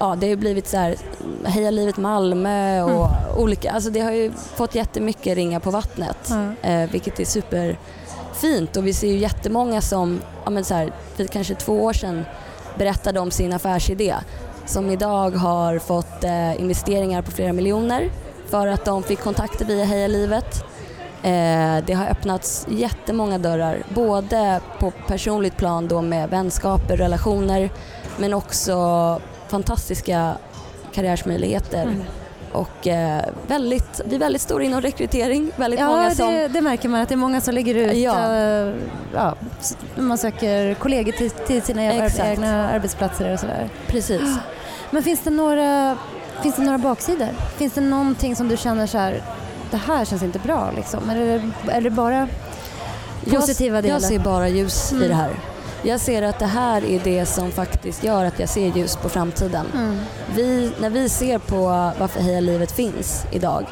ja, 0.00 0.16
det 0.20 0.28
har 0.28 0.36
blivit 0.36 0.66
så 0.68 0.76
här 0.76 0.96
Heja 1.44 1.70
livet 1.70 1.96
Malmö 1.96 2.82
och 2.82 2.90
Mm. 2.90 3.38
olika, 3.38 3.70
alltså 3.72 3.90
det 3.90 4.00
har 4.00 4.10
ju 4.12 4.32
fått 4.32 4.74
jättemycket 4.74 5.34
ringar 5.36 5.60
på 5.60 5.70
vattnet 5.70 6.16
Ja. 6.62 6.68
eh, 6.70 6.90
vilket 6.90 7.20
är 7.20 7.24
superfint 7.24 8.76
och 8.76 8.86
vi 8.86 8.94
ser 8.94 9.06
ju 9.08 9.16
jättemånga 9.18 9.80
som, 9.80 10.20
ja 10.44 10.50
men 10.50 10.64
så 10.64 10.74
här, 10.74 10.92
för 11.16 11.24
kanske 11.24 11.54
två 11.54 11.84
år 11.84 11.92
sedan 11.92 12.24
berättade 12.78 13.20
om 13.20 13.30
sin 13.30 13.52
affärsidé 13.52 14.14
som 14.66 14.90
idag 14.90 15.30
har 15.30 15.78
fått 15.78 16.24
eh, 16.24 16.60
investeringar 16.60 17.22
på 17.22 17.30
flera 17.30 17.52
miljoner 17.52 18.10
för 18.48 18.66
att 18.66 18.84
de 18.84 19.02
fick 19.02 19.20
kontakter 19.20 19.64
via 19.64 19.84
Heja 19.84 20.06
livet. 20.08 20.64
Eh, 21.22 21.84
det 21.86 21.92
har 21.92 22.06
öppnats 22.06 22.66
jättemånga 22.70 23.38
dörrar, 23.38 23.82
både 23.94 24.60
på 24.78 24.92
personligt 25.06 25.56
plan 25.56 25.88
då 25.88 26.02
med 26.02 26.30
vänskaper, 26.30 26.96
relationer, 26.96 27.70
men 28.18 28.34
också 28.34 28.74
fantastiska 29.50 30.34
karriärsmöjligheter. 30.92 31.82
Mm. 31.82 32.02
Och 32.52 32.86
eh, 32.86 33.24
väldigt, 33.46 34.00
vi 34.04 34.14
är 34.14 34.18
väldigt 34.18 34.42
stora 34.42 34.64
inom 34.64 34.80
rekrytering, 34.80 35.50
väldigt 35.56 35.80
Ja, 35.80 35.86
många 35.86 36.14
som... 36.14 36.32
det, 36.34 36.48
det 36.48 36.60
märker 36.60 36.88
man 36.88 37.00
att 37.00 37.08
det 37.08 37.14
är 37.14 37.16
många 37.16 37.40
som 37.40 37.54
lägger 37.54 37.74
ut 37.74 37.96
Ja. 37.96 38.36
eh, 38.36 38.74
ja, 39.14 39.34
man 39.96 40.18
söker 40.18 40.74
kollegor 40.74 41.12
till, 41.12 41.30
till 41.30 41.62
sina 41.62 41.82
Exakt. 41.92 42.28
egna 42.28 42.68
arbetsplatser 42.70 43.32
och 43.32 43.40
sådär. 43.40 43.68
Precis. 43.86 44.20
Men 44.90 45.02
finns 45.02 45.20
det 45.20 45.30
några, 45.30 45.96
finns 46.42 46.56
det 46.56 46.62
några 46.62 46.78
baksidor? 46.78 47.28
Finns 47.56 47.72
det 47.72 47.80
någonting 47.80 48.36
som 48.36 48.48
du 48.48 48.56
känner 48.56 48.86
så 48.86 48.98
här, 48.98 49.22
det 49.70 49.76
här 49.76 50.04
känns 50.04 50.22
inte 50.22 50.38
bra 50.38 50.70
liksom? 50.76 51.10
Eller 51.10 51.20
är 51.26 51.42
det, 51.66 51.72
är 51.72 51.80
det 51.80 51.90
bara 51.90 52.28
positiva 53.30 53.76
jag, 53.76 53.84
delar? 53.84 53.94
jag 53.94 54.02
ser 54.02 54.18
bara 54.18 54.48
ljus 54.48 54.92
Mm. 54.92 55.04
i 55.04 55.08
det 55.08 55.14
här. 55.14 55.30
Jag 55.82 56.00
ser 56.00 56.22
att 56.22 56.38
det 56.38 56.46
här 56.46 56.84
är 56.84 57.00
det 57.04 57.26
som 57.26 57.50
faktiskt 57.50 58.04
gör 58.04 58.24
att 58.24 58.38
jag 58.38 58.48
ser 58.48 58.76
ljus 58.76 58.96
på 58.96 59.08
framtiden. 59.08 59.66
Mm. 59.74 59.98
Vi, 60.34 60.72
när 60.80 60.90
vi 60.90 61.08
ser 61.08 61.38
på 61.38 61.64
varför 61.98 62.20
Heja 62.20 62.40
Livet 62.40 62.72
finns 62.72 63.26
idag 63.32 63.66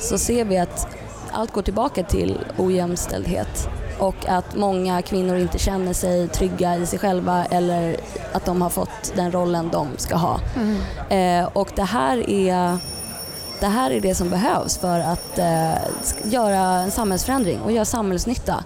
så 0.00 0.18
ser 0.18 0.44
vi 0.44 0.58
att 0.58 0.86
allt 1.32 1.52
går 1.52 1.62
tillbaka 1.62 2.02
till 2.02 2.38
ojämställdhet 2.56 3.68
och 3.98 4.28
att 4.28 4.56
många 4.56 5.02
kvinnor 5.02 5.36
inte 5.36 5.58
känner 5.58 5.92
sig 5.92 6.28
trygga 6.28 6.76
i 6.76 6.86
sig 6.86 6.98
själva 6.98 7.44
eller 7.44 7.96
att 8.32 8.44
de 8.44 8.62
har 8.62 8.70
fått 8.70 9.12
den 9.16 9.32
rollen 9.32 9.68
de 9.72 9.88
ska 9.96 10.16
ha. 10.16 10.40
Mm. 10.56 11.44
Eh, 11.44 11.50
och 11.52 11.68
det 11.76 11.84
här, 11.84 12.30
är, 12.30 12.78
det 13.60 13.66
här 13.66 13.90
är 13.90 14.00
det 14.00 14.14
som 14.14 14.30
behövs 14.30 14.78
för 14.78 15.00
att 15.00 15.38
eh, 15.38 15.74
göra 16.24 16.58
en 16.58 16.90
samhällsförändring 16.90 17.60
och 17.60 17.72
göra 17.72 17.84
samhällsnytta. 17.84 18.64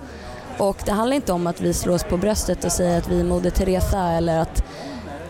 Och 0.59 0.77
det 0.85 0.93
handlar 0.93 1.17
inte 1.17 1.33
om 1.33 1.47
att 1.47 1.61
vi 1.61 1.75
slår 1.75 1.95
oss 1.95 2.05
på 2.05 2.17
bröstet 2.17 2.65
och 2.65 2.73
säger 2.73 2.99
att 2.99 3.09
vi 3.09 3.21
är 3.21 3.25
Moder 3.25 3.51
Teresa 3.51 4.09
eller 4.09 4.39
att 4.39 4.65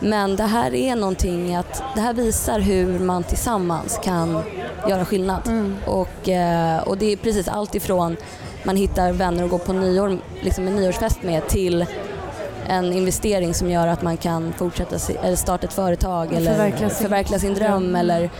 men 0.01 0.37
det 0.37 0.43
här 0.43 0.75
är 0.75 0.97
någonting 0.97 1.55
att 1.55 1.83
det 1.95 2.01
här 2.01 2.13
visar 2.15 2.61
hur 2.61 2.99
man 2.99 3.23
tillsammans 3.23 4.01
kan 4.03 4.43
göra 4.89 5.05
skillnad. 5.05 5.47
Mm. 5.47 5.77
Och, 5.87 6.29
eh, 6.29 6.83
och 6.83 6.99
det 6.99 7.13
är 7.13 7.17
precis 7.17 7.49
allt 7.49 7.75
ifrån 7.75 8.17
man 8.65 8.77
hittar 8.77 9.13
vänner 9.13 9.45
och 9.45 9.51
går 9.51 9.59
på 9.59 9.73
nyår, 9.73 10.19
liksom 10.41 10.67
en 10.67 10.77
nyårsfest 10.77 11.23
med 11.23 11.49
till 11.49 11.87
en 12.69 12.93
investering 12.93 13.55
som 13.55 13.71
gör 13.71 13.87
att 13.87 14.03
man 14.03 14.17
kan 14.17 14.53
fortsätta 14.53 14.97
eller 15.23 15.37
starta 15.37 15.67
ett 15.67 15.73
företag 15.73 16.33
eller 16.33 16.53
Förverkliga 16.53 16.91
sin 16.91 17.03
förverkliga 17.03 17.41
sin 17.41 17.55
dröm 17.55 17.83
dröm. 17.83 17.97
eller 17.97 18.31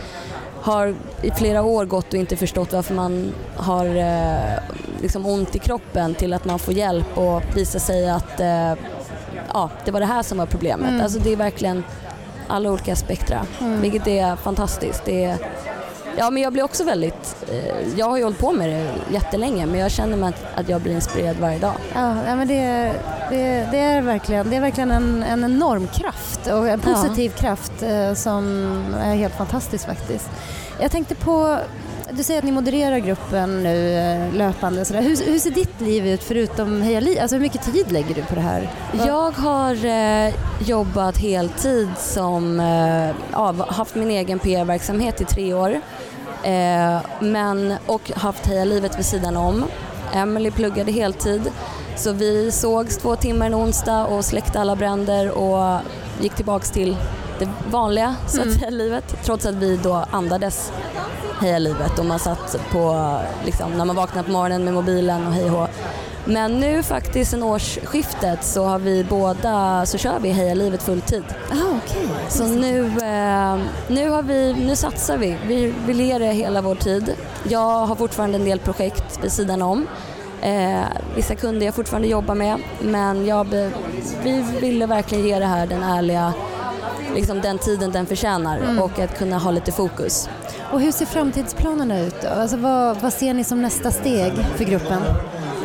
har 0.63 0.95
i 1.21 1.31
flera 1.31 1.61
år 1.63 1.85
gått 1.85 2.07
och 2.13 2.19
inte 2.19 2.35
förstått 2.35 2.73
varför 2.73 2.93
man 2.93 3.33
har 3.55 3.85
eh, 3.85 4.59
liksom 5.01 5.25
ont 5.25 5.55
i 5.55 5.59
kroppen 5.59 6.15
till 6.15 6.33
att 6.33 6.45
man 6.45 6.59
får 6.59 6.73
hjälp 6.73 7.17
och 7.17 7.41
visar 7.55 7.79
sig 7.79 8.09
att 8.09 8.39
eh, 8.39 8.73
ja, 9.53 9.69
det 9.85 9.91
var 9.91 9.99
det 9.99 10.05
här 10.05 10.23
som 10.23 10.37
var 10.37 10.45
problemet. 10.45 10.89
Mm. 10.89 11.01
Alltså 11.01 11.19
det 11.19 11.31
är 11.33 11.35
verkligen 11.37 11.83
alla 12.47 12.71
olika 12.71 12.95
spektra, 12.95 13.45
Mm. 13.61 13.81
vilket 13.81 14.07
är 14.07 14.35
fantastiskt. 14.35 15.01
Det 15.05 15.23
är, 15.23 15.37
ja, 16.17 16.29
men 16.29 16.43
jag 16.43 16.53
blir 16.53 16.63
också 16.63 16.83
väldigt, 16.83 17.35
eh, 17.51 17.99
jag 17.99 18.09
har 18.09 18.17
ju 18.17 18.23
hållit 18.23 18.39
på 18.39 18.51
med 18.51 18.69
det 18.69 19.13
jättelänge 19.13 19.65
men 19.65 19.79
jag 19.79 19.91
känner 19.91 20.17
mig 20.17 20.29
att, 20.29 20.59
att 20.59 20.69
jag 20.69 20.81
blir 20.81 20.93
inspirerad 20.93 21.35
varje 21.37 21.59
dag. 21.59 21.73
Ja, 21.93 22.15
ja, 22.27 22.35
men 22.35 22.47
det, 22.47 22.57
är- 22.59 22.93
det, 23.29 23.67
det 23.71 23.79
är 23.79 24.01
verkligen, 24.01 24.49
det 24.49 24.55
är 24.55 24.61
verkligen 24.61 24.91
en, 24.91 25.23
en 25.23 25.43
enorm 25.43 25.87
kraft 25.87 26.47
och 26.47 26.69
en 26.69 26.81
Ja. 26.85 26.93
positiv 26.93 27.29
kraft 27.29 27.81
eh, 27.83 28.13
som 28.13 28.75
är 29.03 29.15
helt 29.15 29.35
fantastisk 29.37 29.85
faktiskt. 29.85 30.29
Jag 30.79 30.91
tänkte 30.91 31.15
på, 31.15 31.57
du 32.17 32.23
säger 32.23 32.37
att 32.37 32.45
ni 32.45 32.51
modererar 32.51 32.97
gruppen 32.97 33.63
nu 33.63 33.93
eh, 33.93 34.33
löpande. 34.33 34.85
Sådär. 34.85 35.01
Hur, 35.01 35.31
hur 35.31 35.39
ser 35.39 35.51
ditt 35.51 35.81
liv 35.81 36.07
ut 36.07 36.23
förutom 36.23 36.81
Heja 36.81 36.99
Liv? 36.99 37.17
Alltså 37.21 37.35
hur 37.35 37.41
mycket 37.41 37.73
tid 37.73 37.91
lägger 37.91 38.15
du 38.15 38.21
på 38.21 38.35
det 38.35 38.41
här? 38.41 38.69
Jag 39.05 39.31
har 39.31 39.85
eh, 39.85 40.33
jobbat 40.67 41.17
heltid 41.17 41.89
som, 41.97 42.59
eh, 42.59 43.65
haft 43.67 43.95
min 43.95 44.11
egen 44.11 44.39
PR-verksamhet 44.39 45.21
i 45.21 45.25
tre 45.25 45.53
år 45.53 45.81
eh, 46.43 46.97
men, 47.19 47.73
och 47.85 48.11
haft 48.15 48.45
Heja 48.45 48.65
Livet 48.65 48.99
vid 48.99 49.05
sidan 49.05 49.37
om. 49.37 49.65
Emily 50.13 50.51
pluggade 50.51 50.91
heltid 50.91 51.51
så 51.95 52.11
vi 52.11 52.51
sågs 52.51 52.97
två 52.97 53.15
timmar 53.15 53.45
en 53.45 53.55
onsdag 53.55 54.05
och 54.05 54.25
släckte 54.25 54.59
alla 54.59 54.75
bränder 54.75 55.31
och 55.31 55.79
gick 56.21 56.35
tillbaks 56.35 56.71
till 56.71 56.95
det 57.39 57.49
vanliga 57.71 58.15
så 58.27 58.39
att 58.41 58.45
Mm. 58.47 58.59
säga 58.59 58.69
livet 58.69 59.15
trots 59.23 59.45
att 59.45 59.55
vi 59.55 59.77
då 59.77 60.05
andades 60.11 60.71
Heja 61.41 61.59
Livet 61.59 61.99
och 61.99 62.05
man 62.05 62.19
satt 62.19 62.57
på, 62.71 63.17
liksom, 63.45 63.71
när 63.77 63.85
man 63.85 63.95
vaknade 63.95 64.25
på 64.25 64.31
morgonen 64.31 64.63
med 64.63 64.73
mobilen 64.73 65.27
och 65.27 65.33
hej 65.33 65.51
och. 65.51 65.67
Men 66.25 66.59
nu 66.59 66.83
faktiskt 66.83 67.31
sen 67.31 67.43
årsskiftet 67.43 68.43
så 68.43 68.65
har 68.65 68.79
vi 68.79 69.03
båda, 69.03 69.85
så 69.85 69.97
kör 69.97 70.19
vi 70.19 70.29
Heja 70.29 70.53
Livet 70.53 70.83
fulltid. 70.83 71.23
Ah, 71.51 71.55
okej. 71.85 72.07
Så 72.29 72.47
nu, 72.47 72.85
eh, 72.85 73.57
nu, 73.87 74.09
har 74.09 74.21
vi, 74.23 74.53
nu 74.53 74.75
satsar 74.75 75.17
vi. 75.17 75.37
Vi 75.47 75.73
vill 75.85 75.99
ge 76.01 76.17
det 76.17 76.25
hela 76.33 76.61
vår 76.61 76.75
tid. 76.75 77.13
Jag 77.49 77.85
har 77.85 77.95
fortfarande 77.95 78.37
en 78.37 78.45
del 78.45 78.59
projekt 78.59 79.19
vid 79.23 79.31
sidan 79.31 79.61
om. 79.61 79.87
Eh, 80.41 80.81
vissa 81.15 81.35
kunder 81.35 81.65
jag 81.65 81.75
fortfarande 81.75 82.07
jobbar 82.07 82.35
med 82.35 82.57
men 82.81 83.25
jag, 83.25 83.43
vi 84.23 84.45
ville 84.61 84.85
verkligen 84.85 85.25
ge 85.27 85.39
det 85.39 85.45
här 85.45 85.67
den 85.67 85.83
ärliga, 85.83 86.33
liksom 87.15 87.41
den 87.41 87.57
tiden 87.57 87.91
den 87.91 88.05
förtjänar 88.05 88.57
Mm. 88.57 88.79
och 88.79 88.99
att 88.99 89.17
kunna 89.17 89.37
ha 89.37 89.51
lite 89.51 89.71
fokus. 89.71 90.29
Och 90.71 90.81
hur 90.81 90.91
ser 90.91 91.05
framtidsplanerna 91.05 91.99
ut 91.99 92.15
då? 92.21 92.27
Alltså 92.27 92.57
vad, 92.57 92.97
vad 93.01 93.13
ser 93.13 93.33
ni 93.33 93.43
som 93.43 93.61
nästa 93.61 93.91
steg 93.91 94.33
för 94.55 94.63
gruppen? 94.63 95.01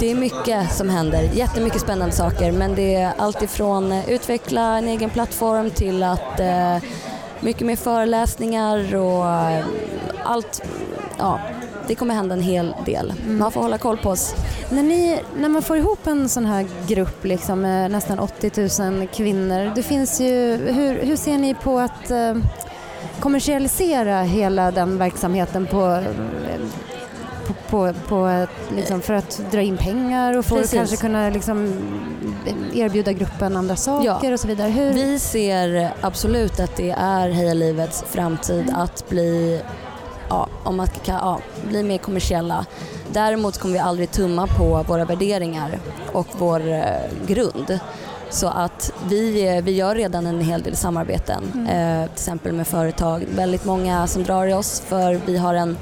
Det 0.00 0.10
är 0.10 0.14
mycket 0.14 0.72
som 0.72 0.88
händer, 0.88 1.22
jättemycket 1.22 1.80
spännande 1.80 2.14
saker 2.14 2.52
men 2.52 2.74
det 2.74 2.94
är 2.94 3.12
allt 3.18 3.42
ifrån 3.42 3.92
eh, 3.92 4.10
utveckla 4.10 4.78
en 4.78 4.88
egen 4.88 5.10
plattform 5.10 5.70
till 5.70 6.02
att 6.02 6.40
eh, 6.40 6.76
mycket 7.40 7.66
mer 7.66 7.76
föreläsningar 7.76 8.94
och 8.96 9.26
eh, 9.26 9.64
allt. 10.24 10.62
Ja, 11.18 11.40
det 11.88 11.94
kommer 11.94 12.14
hända 12.14 12.34
en 12.34 12.42
hel 12.42 12.74
del. 12.86 13.12
Man 13.26 13.52
får 13.52 13.60
hålla 13.60 13.78
koll 13.78 13.96
på 13.98 14.10
oss. 14.10 14.34
När, 14.70 14.82
ni, 14.82 15.20
när 15.36 15.48
man 15.48 15.62
får 15.62 15.76
ihop 15.76 16.06
en 16.06 16.28
sån 16.28 16.46
här 16.46 16.66
grupp 16.86 17.24
liksom, 17.24 17.60
med 17.60 17.90
nästan 17.90 18.18
80 18.18 18.82
000 18.98 19.08
kvinnor, 19.08 19.72
det 19.74 19.82
finns 19.82 20.20
ju, 20.20 20.56
hur, 20.56 21.02
hur 21.02 21.16
ser 21.16 21.38
ni 21.38 21.54
på 21.54 21.78
att 21.78 22.10
eh, 22.10 22.34
kommersialisera 23.20 24.22
hela 24.22 24.70
den 24.70 24.98
verksamheten 24.98 25.66
på, 25.66 25.86
eh, 25.86 26.60
på, 27.70 27.92
på, 28.08 28.26
ett, 28.26 28.72
liksom, 28.76 29.00
för 29.00 29.14
att 29.14 29.40
dra 29.50 29.62
in 29.62 29.76
pengar 29.76 30.38
och 30.38 30.44
för 30.44 30.56
att 30.56 30.62
Precis. 30.62 30.78
kanske 30.78 30.96
kunna 30.96 31.30
liksom, 31.30 31.74
erbjuda 32.74 33.12
gruppen 33.12 33.56
andra 33.56 33.76
saker 33.76 34.32
och 34.32 34.40
så 34.40 34.48
vidare? 34.48 34.70
Hur, 34.70 34.92
Vi 34.92 35.18
ser 35.18 35.90
absolut 36.00 36.60
att 36.60 36.76
det 36.76 36.90
är 36.90 37.30
Heja 37.30 37.54
Livets 37.54 38.04
framtid 38.08 38.74
att 38.76 39.08
bli, 39.08 39.60
ja, 40.28 40.48
om 40.64 40.76
man 40.76 40.86
ska, 40.86 41.12
ja, 41.12 41.40
bli 41.68 41.82
mer 41.82 41.98
kommersiella. 41.98 42.66
Däremot 43.12 43.58
kommer 43.58 43.74
vi 43.74 43.80
aldrig 43.80 44.10
tumma 44.10 44.46
på 44.46 44.84
våra 44.88 45.04
värderingar 45.04 45.78
och 46.12 46.26
vår 46.38 46.68
eh, 46.68 46.82
grund. 47.26 47.78
Så 48.30 48.48
att 48.48 48.92
vi, 49.08 49.48
eh, 49.48 49.64
vi 49.64 49.72
gör 49.72 49.94
redan 49.94 50.26
en 50.26 50.40
hel 50.40 50.62
del 50.62 50.76
samarbeten, 50.76 51.68
eh, 51.68 52.04
till 52.04 52.12
exempel 52.12 52.52
med 52.52 52.66
företag. 52.66 53.26
Väldigt 53.36 53.64
många 53.64 54.06
som 54.06 54.24
drar 54.24 54.46
i 54.46 54.54
oss 54.54 54.80
för 54.80 55.20
vi 55.26 55.36
har 55.36 55.54
en, 55.54 55.76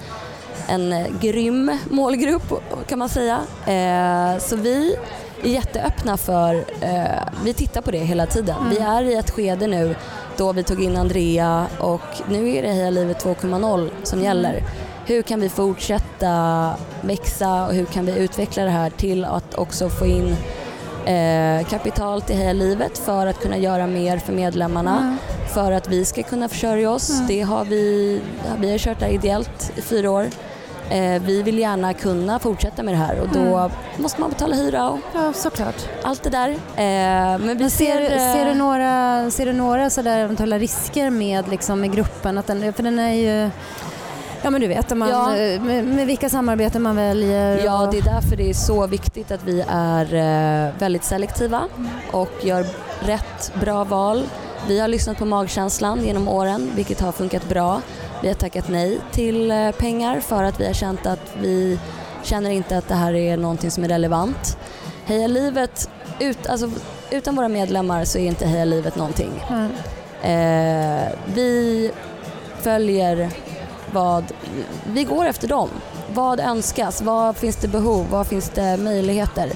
en 0.68 1.04
grym 1.20 1.78
målgrupp 1.90 2.52
kan 2.86 2.98
man 2.98 3.08
säga. 3.08 3.38
Eh, 3.66 4.38
så 4.38 4.56
vi 4.56 4.96
är 5.42 5.48
jätteöppna 5.48 6.16
för, 6.16 6.54
eh, 6.80 7.22
vi 7.44 7.54
tittar 7.54 7.80
på 7.80 7.90
det 7.90 7.98
hela 7.98 8.26
tiden. 8.26 8.56
Mm. 8.56 8.70
Vi 8.70 8.78
är 8.78 9.02
i 9.02 9.14
ett 9.14 9.30
skede 9.30 9.66
nu 9.66 9.94
då 10.36 10.52
vi 10.52 10.62
tog 10.62 10.82
in 10.82 10.96
Andrea 10.96 11.66
och 11.78 12.00
nu 12.28 12.56
är 12.56 12.62
det 12.62 12.68
Heja 12.72 12.90
Livet 12.90 13.24
2.0 13.24 13.90
som 14.02 14.22
gäller. 14.22 14.62
Hur 15.06 15.22
kan 15.22 15.40
vi 15.40 15.48
fortsätta 15.48 16.72
växa 17.00 17.66
och 17.66 17.72
hur 17.74 17.84
kan 17.84 18.06
vi 18.06 18.18
utveckla 18.18 18.64
det 18.64 18.70
här 18.70 18.90
till 18.90 19.24
att 19.24 19.54
också 19.54 19.88
få 19.88 20.06
in 20.06 20.36
eh, 21.06 21.66
kapital 21.66 22.22
till 22.22 22.36
Heja 22.36 22.52
Livet 22.52 22.98
för 22.98 23.26
att 23.26 23.40
kunna 23.40 23.56
göra 23.58 23.86
mer 23.86 24.18
för 24.18 24.32
medlemmarna, 24.32 24.98
Mm. 24.98 25.16
för 25.54 25.72
att 25.72 25.88
vi 25.88 26.04
ska 26.04 26.22
kunna 26.22 26.48
försörja 26.48 26.90
oss. 26.90 27.10
Mm. 27.10 27.26
Det 27.26 27.40
har 27.40 27.64
vi, 27.64 28.20
vi 28.60 28.70
har 28.70 28.78
kört 28.78 28.98
det 28.98 29.04
här 29.04 29.12
ideellt 29.12 29.72
i 29.76 29.80
fyra 29.82 30.10
år. 30.10 30.26
Eh, 30.90 31.22
vi 31.22 31.42
vill 31.42 31.58
gärna 31.58 31.94
kunna 31.94 32.38
fortsätta 32.38 32.82
med 32.82 32.94
det 32.94 32.98
här 32.98 33.20
och 33.20 33.28
då 33.28 33.40
Mm. 33.56 33.70
måste 33.96 34.20
man 34.20 34.30
betala 34.30 34.54
hyra 34.56 34.88
och 34.90 34.98
Ja, 35.14 35.32
såklart. 35.32 35.88
allt 36.02 36.22
det 36.22 36.30
där. 36.30 36.48
Eh, 36.50 36.56
men 36.76 37.48
vi 37.48 37.54
Men 37.54 37.70
ser, 37.70 38.08
ser, 38.08 38.16
eh, 38.16 38.32
ser 38.34 38.44
du 38.44 38.54
några, 38.54 39.30
ser 39.30 39.46
du 39.46 39.52
några 39.52 39.90
sådär 39.90 40.18
eventuella 40.18 40.58
risker 40.58 41.10
med, 41.10 41.48
liksom, 41.48 41.80
med 41.80 41.92
gruppen? 41.92 42.38
Att 42.38 42.46
den, 42.46 42.72
för 42.72 42.82
den 42.82 42.98
är 42.98 43.12
ju, 43.12 43.50
ja 44.42 44.50
men 44.50 44.60
du 44.60 44.66
vet, 44.66 44.96
man, 44.96 45.08
Ja. 45.08 45.28
med, 45.60 45.84
med 45.84 46.06
vilka 46.06 46.28
samarbeten 46.28 46.82
man 46.82 46.96
väljer. 46.96 47.64
Ja, 47.64 47.82
och- 47.86 47.92
det 47.92 47.98
är 47.98 48.02
därför 48.02 48.36
det 48.36 48.50
är 48.50 48.54
så 48.54 48.86
viktigt 48.86 49.30
att 49.30 49.44
vi 49.44 49.64
är 49.68 50.14
eh, 50.14 50.72
väldigt 50.78 51.04
selektiva 51.04 51.62
och 52.12 52.30
gör 52.42 52.66
rätt, 53.00 53.52
bra 53.60 53.84
val. 53.84 54.22
Vi 54.68 54.80
har 54.80 54.88
lyssnat 54.88 55.18
på 55.18 55.24
magkänslan 55.24 56.04
genom 56.04 56.28
åren, 56.28 56.70
vilket 56.76 57.00
har 57.00 57.12
funkat 57.12 57.48
bra. 57.48 57.80
Vi 58.22 58.28
har 58.28 58.34
tackat 58.34 58.68
nej 58.68 59.00
till 59.12 59.50
eh, 59.50 59.70
pengar 59.70 60.20
för 60.20 60.42
att 60.42 60.60
vi 60.60 60.66
har 60.66 60.72
känt 60.72 61.06
att 61.06 61.36
vi 61.40 61.78
känner 62.22 62.50
inte 62.50 62.78
att 62.78 62.88
det 62.88 62.94
här 62.94 63.14
är 63.14 63.36
någonting 63.36 63.70
som 63.70 63.84
är 63.84 63.88
relevant. 63.88 64.58
Heja 65.04 65.26
livet, 65.26 65.90
ut, 66.20 66.46
alltså, 66.46 66.70
utan 67.10 67.36
våra 67.36 67.48
medlemmar 67.48 68.04
så 68.04 68.18
är 68.18 68.26
inte 68.26 68.46
Heja 68.46 68.64
livet 68.64 68.96
någonting. 68.96 69.44
Ja. 69.50 69.68
Eh, 70.28 71.08
vi 71.34 71.90
följer 72.60 73.30
vad, 73.92 74.24
vi 74.86 75.04
går 75.04 75.26
efter 75.26 75.48
dem. 75.48 75.68
Vad 76.14 76.40
önskas? 76.40 77.02
Vad 77.02 77.36
finns 77.36 77.56
det 77.56 77.68
behov? 77.68 78.06
Vad 78.10 78.26
finns 78.26 78.48
det 78.48 78.76
möjligheter? 78.76 79.50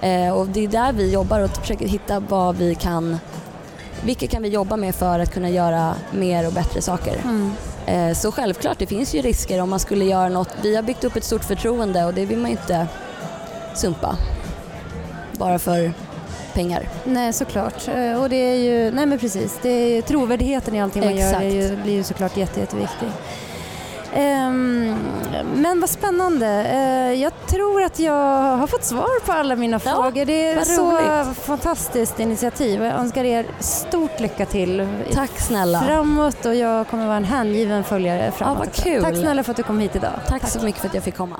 Eh, 0.00 0.30
och 0.30 0.46
det 0.46 0.64
är 0.64 0.68
där 0.68 0.92
vi 0.92 1.12
jobbar 1.12 1.40
och 1.40 1.50
försöker 1.50 1.88
hitta 1.88 2.20
vad 2.20 2.56
vi 2.56 2.74
kan, 2.74 3.18
vilka 4.04 4.26
kan 4.26 4.42
vi 4.42 4.48
jobba 4.48 4.76
med 4.76 4.94
för 4.94 5.18
att 5.18 5.32
kunna 5.32 5.50
göra 5.50 5.94
mer 6.10 6.46
och 6.46 6.52
bättre 6.52 6.82
saker. 6.82 7.16
Mm. 7.24 7.52
Eh, 7.86 8.12
så 8.14 8.32
självklart, 8.32 8.78
det 8.78 8.86
finns 8.86 9.14
ju 9.14 9.22
risker 9.22 9.60
om 9.60 9.70
man 9.70 9.80
skulle 9.80 10.04
göra 10.04 10.28
något. 10.28 10.48
Vi 10.62 10.76
har 10.76 10.82
byggt 10.82 11.04
upp 11.04 11.16
ett 11.16 11.24
stort 11.24 11.44
förtroende 11.44 12.04
och 12.04 12.14
det 12.14 12.24
vill 12.24 12.38
man 12.38 12.50
ju 12.50 12.56
inte 12.56 12.86
sumpa. 13.74 14.16
Bara 15.32 15.58
för 15.58 15.92
pengar. 16.54 16.88
Nej, 17.04 17.32
såklart. 17.32 17.88
Eh, 17.88 18.22
Och 18.22 18.28
det 18.30 18.36
är 18.36 18.54
ju, 18.56 18.90
nej 18.90 19.06
men 19.06 19.18
precis, 19.18 19.58
det 19.62 19.68
är, 19.68 20.02
trovärdigheten 20.02 20.74
i 20.74 20.80
allting 20.80 21.04
man 21.04 21.16
gör 21.16 21.26
Exakt. 21.26 21.42
är 21.42 21.48
ju, 21.48 21.76
blir 21.76 21.92
ju 21.92 22.02
såklart 22.02 22.36
jätte, 22.36 22.60
jätteviktig. 22.60 23.08
Ehm, 24.14 24.94
men 25.54 25.80
vad 25.80 25.90
spännande. 25.90 26.46
Eh, 26.46 27.20
jag 27.22 27.32
tror 27.46 27.82
att 27.82 27.98
jag 27.98 28.12
har 28.56 28.66
fått 28.66 28.84
svar 28.84 29.26
på 29.26 29.32
alla 29.32 29.56
mina 29.56 29.80
Ja, 29.84 29.92
frågor. 29.94 30.24
Det 30.24 30.46
är 30.46 30.56
vad 30.56 30.66
så 30.66 30.90
roligt. 30.90 31.36
fantastiskt 31.38 32.20
initiativ 32.20 32.82
jag 32.84 32.94
önskar 32.94 33.24
er 33.24 33.46
stort 33.60 34.20
lycka 34.20 34.46
till 34.46 34.88
Tack 35.14 35.38
snälla. 35.40 35.80
framåt 35.82 36.44
och 36.46 36.54
jag 36.54 36.88
kommer 36.88 37.06
vara 37.06 37.16
en 37.16 37.24
hängiven 37.24 37.84
följare 37.84 38.30
framåt. 38.32 38.58
vad 38.58 38.68
också. 38.68 38.82
kul. 38.82 39.02
Tack 39.02 39.16
snälla 39.16 39.42
för 39.42 39.50
att 39.50 39.56
du 39.56 39.62
kom 39.62 39.78
hit 39.78 39.96
idag. 39.96 40.12
Tack 40.28 40.48
så 40.48 40.64
mycket 40.64 40.80
för 40.80 40.88
att 40.88 40.94
jag 40.94 41.04
fick 41.04 41.16
komma. 41.16 41.36